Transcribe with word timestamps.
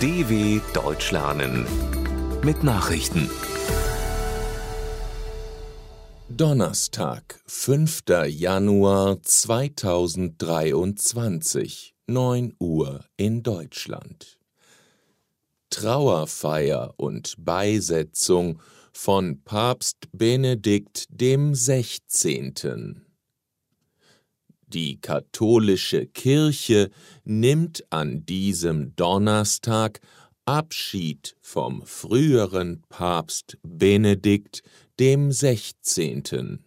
DW 0.00 0.60
Deutsch 0.74 1.10
lernen 1.10 1.66
mit 2.44 2.62
Nachrichten. 2.62 3.28
Donnerstag, 6.28 7.40
5. 7.46 8.02
Januar 8.28 9.20
2023, 9.20 11.96
9 12.06 12.54
Uhr 12.60 13.04
in 13.16 13.42
Deutschland. 13.42 14.38
Trauerfeier 15.70 16.94
und 16.96 17.34
Beisetzung 17.44 18.60
von 18.92 19.42
Papst 19.42 20.06
Benedikt 20.12 21.06
dem 21.10 21.56
16. 21.56 23.07
Die 24.68 25.00
katholische 25.00 26.06
Kirche 26.06 26.90
nimmt 27.24 27.84
an 27.88 28.26
diesem 28.26 28.94
Donnerstag 28.96 30.00
Abschied 30.44 31.36
vom 31.40 31.82
früheren 31.86 32.82
Papst 32.90 33.56
Benedikt 33.62 34.62
dem 35.00 35.32
16. 35.32 36.62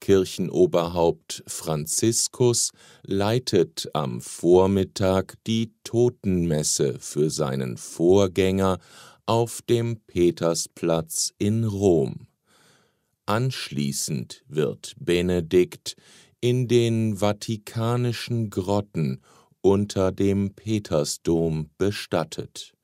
Kirchenoberhaupt 0.00 1.42
Franziskus 1.46 2.72
leitet 3.02 3.88
am 3.94 4.20
Vormittag 4.20 5.38
die 5.46 5.72
Totenmesse 5.84 6.98
für 7.00 7.30
seinen 7.30 7.78
Vorgänger 7.78 8.80
auf 9.24 9.62
dem 9.62 10.00
Petersplatz 10.06 11.32
in 11.38 11.64
Rom. 11.64 12.26
Anschließend 13.24 14.42
wird 14.48 14.94
Benedikt 14.98 15.96
in 16.40 16.68
den 16.68 17.20
vatikanischen 17.20 18.50
Grotten 18.50 19.22
unter 19.60 20.12
dem 20.12 20.54
Petersdom 20.54 21.70
bestattet. 21.78 22.74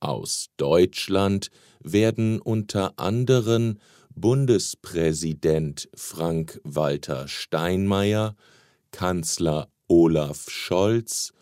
Aus 0.00 0.50
Deutschland 0.56 1.50
werden 1.80 2.40
unter 2.40 2.98
anderem 2.98 3.78
Bundespräsident 4.14 5.90
Frank-Walter 5.94 7.28
Steinmeier, 7.28 8.34
Kanzler 8.90 9.68
Olaf 9.88 10.46
Scholz 10.48 11.32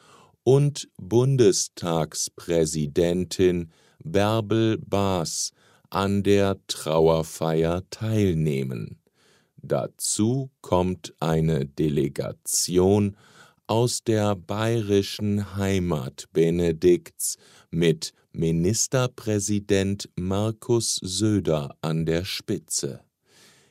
und 0.42 0.88
Bundestagspräsidentin 0.96 3.70
Bärbel 4.02 4.78
Baas 4.78 5.52
an 5.90 6.22
der 6.22 6.56
Trauerfeier 6.66 7.82
teilnehmen. 7.90 8.98
Dazu 9.66 10.50
kommt 10.60 11.12
eine 11.18 11.66
Delegation 11.66 13.16
aus 13.66 14.04
der 14.04 14.36
bayerischen 14.36 15.56
Heimat 15.56 16.26
Benedikts 16.32 17.36
mit 17.72 18.12
Ministerpräsident 18.32 20.08
Markus 20.14 21.00
Söder 21.02 21.76
an 21.80 22.06
der 22.06 22.24
Spitze. 22.24 23.00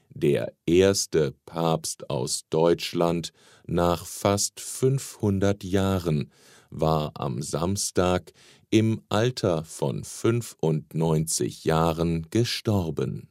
Der 0.09 0.51
erste 0.65 1.33
Papst 1.45 2.09
aus 2.09 2.43
Deutschland 2.49 3.31
nach 3.65 4.05
fast 4.05 4.59
500 4.59 5.63
Jahren 5.63 6.29
war 6.69 7.11
am 7.13 7.41
Samstag 7.41 8.33
im 8.69 9.01
Alter 9.07 9.63
von 9.63 10.03
95 10.03 11.63
Jahren 11.63 12.27
gestorben. 12.31 13.29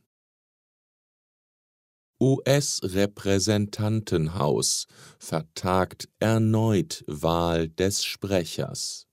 US-Repräsentantenhaus 2.21 4.87
vertagt 5.19 6.09
erneut 6.21 7.03
Wahl 7.07 7.69
des 7.69 8.05
Sprechers. 8.05 9.07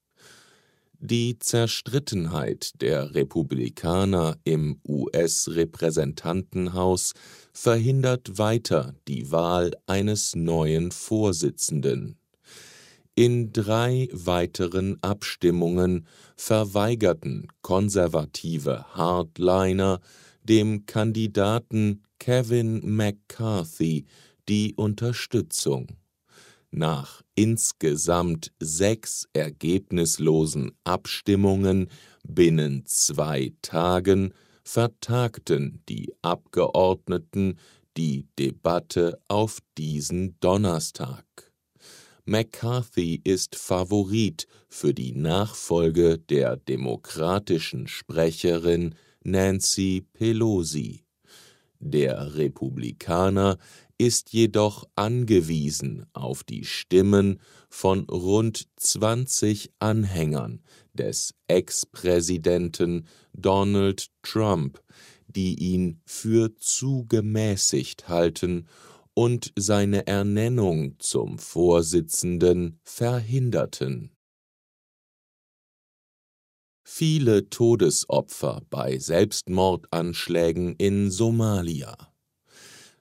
Die 1.04 1.40
Zerstrittenheit 1.40 2.80
der 2.80 3.16
Republikaner 3.16 4.38
im 4.44 4.80
US-Repräsentantenhaus 4.88 7.14
verhindert 7.54 8.38
weiter 8.38 8.94
die 9.08 9.32
Wahl 9.32 9.72
eines 9.88 10.36
neuen 10.36 10.92
Vorsitzenden. 10.92 12.20
In 13.16 13.52
drei 13.52 14.10
weiteren 14.12 15.02
Abstimmungen 15.02 16.06
verweigerten 16.36 17.48
konservative 17.64 18.86
Hardliner 18.94 20.02
dem 20.44 20.86
Kandidaten 20.86 22.04
Kevin 22.22 22.82
McCarthy 22.84 24.06
die 24.48 24.76
Unterstützung. 24.76 25.88
Nach 26.70 27.24
insgesamt 27.34 28.52
sechs 28.60 29.28
ergebnislosen 29.34 30.72
Abstimmungen 30.84 31.90
binnen 32.24 32.86
zwei 32.86 33.54
Tagen 33.64 34.36
vertagten 34.64 35.82
die 35.90 36.14
Abgeordneten 36.22 37.58
die 37.98 38.28
Debatte 38.38 39.20
auf 39.28 39.58
diesen 39.80 40.40
Donnerstag. 40.42 41.26
McCarthy 42.26 43.20
ist 43.24 43.56
Favorit 43.56 44.46
für 44.70 44.94
die 44.94 45.14
Nachfolge 45.14 46.20
der 46.20 46.58
demokratischen 46.58 47.88
Sprecherin 47.88 48.94
Nancy 49.24 50.06
Pelosi. 50.14 51.01
Der 51.84 52.36
Republikaner 52.36 53.58
ist 53.98 54.34
jedoch 54.34 54.88
angewiesen 54.96 56.06
auf 56.14 56.44
die 56.44 56.64
Stimmen 56.64 57.40
von 57.70 58.02
rund 58.02 58.68
20 58.78 59.72
Anhängern 59.80 60.62
des 60.94 61.34
Ex-Präsidenten 61.48 63.08
Donald 63.34 64.12
Trump, 64.22 64.80
die 65.28 65.56
ihn 65.56 66.00
für 66.06 66.56
zu 66.56 67.08
gemäßigt 67.08 68.08
halten 68.08 68.68
und 69.16 69.52
seine 69.58 70.06
Ernennung 70.06 70.98
zum 71.00 71.40
Vorsitzenden 71.40 72.80
verhinderten 72.84 74.12
viele 76.84 77.50
Todesopfer 77.50 78.62
bei 78.70 78.98
Selbstmordanschlägen 78.98 80.76
in 80.78 81.12
Somalia. 81.12 81.96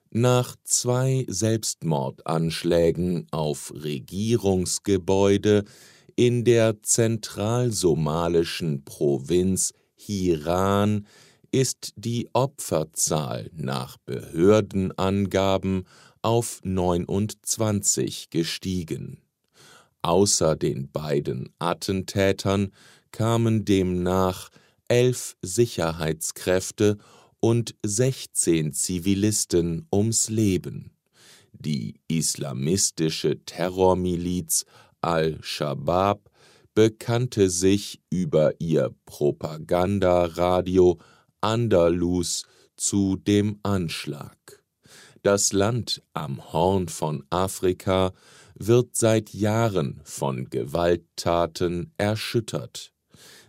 Nach 0.09 0.55
zwei 0.63 1.25
Selbstmordanschlägen 1.29 3.27
auf 3.31 3.73
Regierungsgebäude 3.73 5.63
in 6.15 6.43
der 6.43 6.81
zentralsomalischen 6.83 8.83
Provinz 8.83 9.73
Hiran 9.95 11.07
ist 11.51 11.93
die 11.95 12.29
Opferzahl 12.33 13.49
nach 13.53 13.97
Behördenangaben 14.05 15.85
auf 16.21 16.59
29 16.63 18.29
gestiegen. 18.29 19.21
Außer 20.01 20.55
den 20.55 20.89
beiden 20.91 21.49
Attentätern 21.59 22.71
kamen 23.11 23.65
demnach 23.65 24.49
elf 24.87 25.35
Sicherheitskräfte 25.41 26.97
und 27.39 27.75
16 27.83 28.73
Zivilisten 28.73 29.87
ums 29.91 30.29
Leben. 30.29 30.91
Die 31.51 31.95
islamistische 32.07 33.43
Terrormiliz 33.45 34.65
Al-Shabaab 35.01 36.29
bekannte 36.73 37.49
sich 37.49 38.01
über 38.09 38.53
ihr 38.59 38.95
Propagandaradio 39.05 40.99
Andalus 41.41 42.45
zu 42.77 43.17
dem 43.17 43.59
Anschlag. 43.63 44.63
Das 45.23 45.53
Land 45.53 46.01
am 46.13 46.51
Horn 46.51 46.87
von 46.87 47.23
Afrika 47.29 48.13
wird 48.55 48.95
seit 48.95 49.33
Jahren 49.33 50.01
von 50.03 50.49
Gewalttaten 50.49 51.93
erschüttert. 51.97 52.90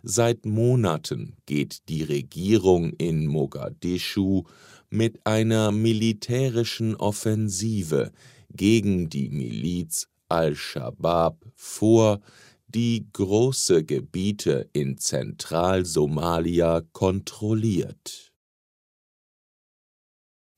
Seit 0.05 0.45
Monaten 0.45 1.37
geht 1.45 1.87
die 1.87 2.03
Regierung 2.03 2.91
in 2.97 3.25
Mogadischu 3.25 4.43
mit 4.89 5.25
einer 5.25 5.71
militärischen 5.71 6.97
Offensive 6.97 8.11
gegen 8.49 9.09
die 9.09 9.29
Miliz 9.29 10.09
al-Shabaab 10.27 11.45
vor, 11.55 12.19
die 12.67 13.07
große 13.13 13.85
Gebiete 13.85 14.69
in 14.73 14.97
Zentralsomalia 14.97 16.81
kontrolliert. 16.91 18.33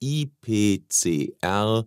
IPCR 0.00 1.84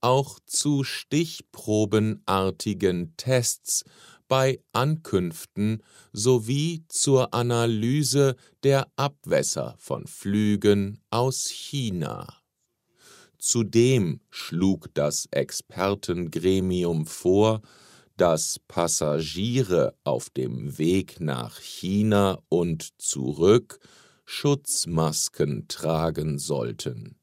auch 0.00 0.38
zu 0.46 0.84
stichprobenartigen 0.84 3.16
Tests 3.16 3.84
bei 4.28 4.60
Ankünften 4.72 5.82
sowie 6.12 6.84
zur 6.88 7.34
Analyse 7.34 8.36
der 8.62 8.86
Abwässer 8.96 9.74
von 9.78 10.06
Flügen 10.06 11.00
aus 11.10 11.48
China. 11.48 12.40
Zudem 13.38 14.20
schlug 14.30 14.88
das 14.94 15.26
Expertengremium 15.30 17.06
vor, 17.06 17.60
dass 18.16 18.58
Passagiere 18.68 19.94
auf 20.04 20.30
dem 20.30 20.78
Weg 20.78 21.20
nach 21.20 21.60
China 21.60 22.38
und 22.48 23.00
zurück 23.00 23.80
Schutzmasken 24.24 25.68
tragen 25.68 26.38
sollten. 26.38 27.18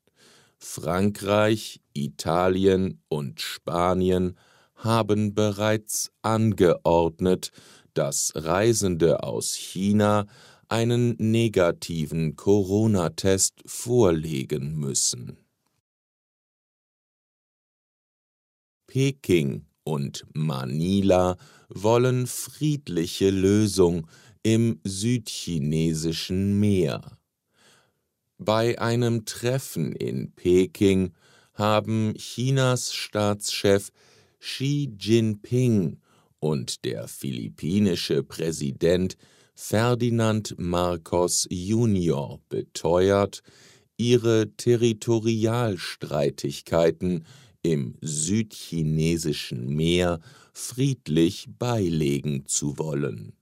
Frankreich, 0.64 1.82
Italien 1.94 3.02
und 3.10 3.42
Spanien 3.42 4.38
haben 4.76 5.34
bereits 5.34 6.12
angeordnet, 6.22 7.52
dass 7.94 8.32
Reisende 8.36 9.24
aus 9.24 9.54
China 9.54 10.28
einen 10.70 11.16
negativen 11.18 12.36
Corona-Test 12.36 13.62
vorlegen 13.66 14.78
müssen. 14.78 15.38
Peking 18.88 19.66
und 19.84 20.26
Manila 20.34 21.38
wollen 21.70 22.28
friedliche 22.28 23.30
Lösung 23.30 24.08
im 24.44 24.80
südchinesischen 24.84 26.60
Meer. 26.60 27.18
Bei 28.44 28.82
einem 28.82 29.26
Treffen 29.26 29.92
in 29.92 30.32
Peking 30.32 31.14
haben 31.54 32.16
Chinas 32.16 32.92
Staatschef 32.92 33.92
Xi 34.40 34.92
Jinping 34.98 36.00
und 36.40 36.84
der 36.84 37.08
philippinische 37.08 38.24
Präsident 38.24 39.16
Ferdinand 39.54 40.56
Marcos 40.58 41.46
Jr. 41.52 42.40
beteuert, 42.50 43.44
ihre 43.96 44.50
Territorialstreitigkeiten 44.58 47.28
im 47.62 47.94
südchinesischen 48.02 49.68
Meer 49.68 50.20
friedlich 50.52 51.46
beilegen 51.60 52.48
zu 52.48 52.80
wollen. 52.80 53.34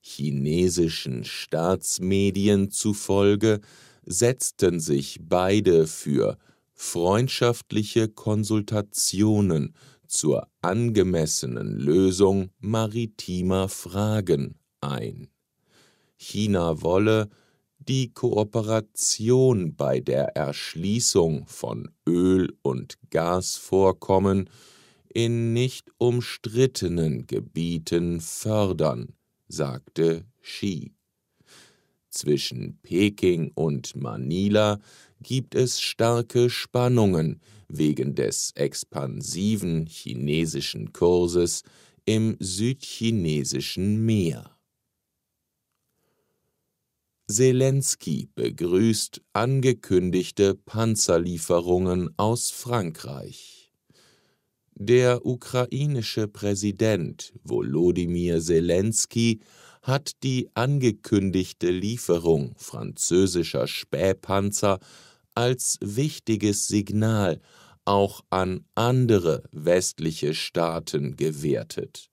Chinesischen 0.00 1.24
Staatsmedien 1.24 2.70
zufolge 2.70 3.60
setzten 4.06 4.80
sich 4.80 5.18
beide 5.22 5.86
für 5.86 6.38
freundschaftliche 6.72 8.08
Konsultationen 8.08 9.74
zur 10.06 10.48
angemessenen 10.62 11.78
Lösung 11.78 12.50
maritimer 12.60 13.68
Fragen 13.68 14.58
ein. 14.80 15.28
China 16.16 16.80
wolle 16.82 17.28
die 17.78 18.12
Kooperation 18.12 19.76
bei 19.76 20.00
der 20.00 20.36
Erschließung 20.36 21.46
von 21.46 21.90
Öl- 22.06 22.56
und 22.62 22.98
Gasvorkommen 23.10 24.48
in 25.12 25.52
nicht 25.52 25.90
umstrittenen 25.98 27.26
Gebieten 27.26 28.20
fördern, 28.20 29.14
sagte 29.48 30.24
Xi. 30.42 30.95
Zwischen 32.16 32.78
Peking 32.82 33.52
und 33.54 33.94
Manila 33.94 34.80
gibt 35.22 35.54
es 35.54 35.82
starke 35.82 36.48
Spannungen 36.48 37.42
wegen 37.68 38.14
des 38.14 38.52
expansiven 38.54 39.84
chinesischen 39.84 40.94
Kurses 40.94 41.62
im 42.06 42.38
südchinesischen 42.40 44.06
Meer. 44.06 44.56
Zelensky 47.28 48.30
begrüßt 48.34 49.20
angekündigte 49.34 50.54
Panzerlieferungen 50.54 52.08
aus 52.16 52.50
Frankreich. 52.50 53.70
Der 54.74 55.26
ukrainische 55.26 56.28
Präsident 56.28 57.34
Volodymyr 57.44 58.40
Zelensky 58.40 59.40
hat 59.86 60.22
die 60.24 60.50
angekündigte 60.54 61.70
Lieferung 61.70 62.56
französischer 62.58 63.68
Spähpanzer 63.68 64.80
als 65.36 65.78
wichtiges 65.80 66.66
Signal 66.66 67.40
auch 67.84 68.22
an 68.28 68.64
andere 68.74 69.44
westliche 69.52 70.34
Staaten 70.34 71.14
gewertet. 71.14 72.10